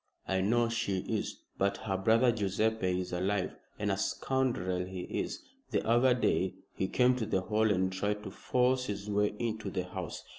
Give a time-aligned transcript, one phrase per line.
[0.27, 1.43] "I know she is.
[1.59, 5.43] But her brother Guiseppe is alive, and a scoundrel he is.
[5.69, 9.69] The other day he came to the Hall and tried to force his way into
[9.69, 10.23] the house.